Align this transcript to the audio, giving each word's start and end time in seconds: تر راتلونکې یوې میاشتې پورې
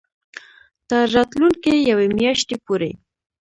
تر 0.89 1.05
راتلونکې 1.15 1.73
یوې 1.89 2.07
میاشتې 2.17 2.55
پورې 2.65 2.91